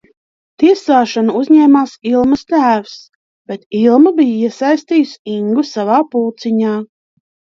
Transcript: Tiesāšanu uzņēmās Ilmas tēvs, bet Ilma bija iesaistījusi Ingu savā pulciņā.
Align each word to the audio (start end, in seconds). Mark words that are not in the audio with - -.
Tiesāšanu 0.61 1.33
uzņēmās 1.39 1.91
Ilmas 2.11 2.43
tēvs, 2.53 2.95
bet 3.51 3.67
Ilma 3.81 4.15
bija 4.21 4.39
iesaistījusi 4.49 5.21
Ingu 5.37 5.67
savā 5.73 5.99
pulciņā. 6.15 6.73